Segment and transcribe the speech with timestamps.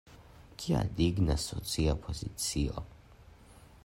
[0.61, 2.85] Kia digna socia pozicio!